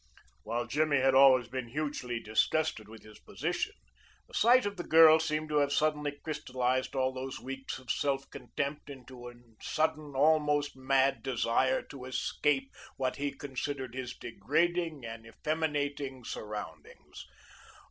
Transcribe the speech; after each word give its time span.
While 0.41 0.65
Jimmy 0.65 0.97
had 0.99 1.13
always 1.13 1.47
been 1.47 1.67
hugely 1.67 2.19
disgusted 2.19 2.89
with 2.89 3.03
his 3.03 3.19
position, 3.19 3.73
the 4.27 4.33
sight 4.33 4.65
of 4.65 4.75
the 4.77 4.83
girl 4.83 5.19
seemed 5.19 5.49
to 5.49 5.57
have 5.57 5.71
suddenly 5.71 6.17
crystallized 6.23 6.95
all 6.95 7.13
those 7.13 7.39
weeks 7.39 7.77
of 7.77 7.91
self 7.91 8.27
contempt 8.31 8.89
into 8.89 9.29
a 9.29 9.33
sudden 9.61 10.15
almost 10.15 10.75
mad 10.75 11.21
desire 11.21 11.83
to 11.83 12.05
escape 12.05 12.71
what 12.97 13.17
he 13.17 13.29
considered 13.31 13.93
his 13.93 14.17
degrading 14.17 15.05
and 15.05 15.27
effeminating 15.27 16.23
surroundings. 16.23 17.27